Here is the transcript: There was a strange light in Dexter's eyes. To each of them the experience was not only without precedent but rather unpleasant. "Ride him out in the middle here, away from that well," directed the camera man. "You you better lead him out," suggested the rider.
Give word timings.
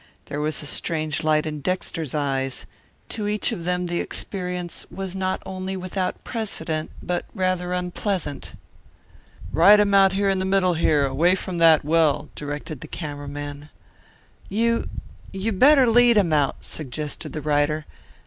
There 0.25 0.41
was 0.41 0.63
a 0.63 0.65
strange 0.65 1.23
light 1.23 1.45
in 1.45 1.61
Dexter's 1.61 2.15
eyes. 2.15 2.65
To 3.09 3.27
each 3.27 3.51
of 3.51 3.65
them 3.65 3.85
the 3.85 3.99
experience 3.99 4.83
was 4.89 5.15
not 5.15 5.43
only 5.45 5.77
without 5.77 6.23
precedent 6.23 6.89
but 7.03 7.25
rather 7.35 7.71
unpleasant. 7.71 8.53
"Ride 9.53 9.79
him 9.79 9.93
out 9.93 10.15
in 10.15 10.39
the 10.39 10.43
middle 10.43 10.73
here, 10.73 11.05
away 11.05 11.35
from 11.35 11.59
that 11.59 11.85
well," 11.85 12.29
directed 12.33 12.81
the 12.81 12.87
camera 12.87 13.27
man. 13.27 13.69
"You 14.49 14.89
you 15.31 15.51
better 15.51 15.85
lead 15.85 16.17
him 16.17 16.33
out," 16.33 16.55
suggested 16.65 17.33
the 17.33 17.41
rider. 17.41 17.85